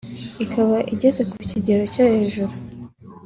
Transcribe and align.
ikaba 0.43 0.77
igeze 0.93 1.21
ku 1.29 1.37
kigero 1.49 1.83
cyo 1.93 2.03
hejuru 2.11 2.53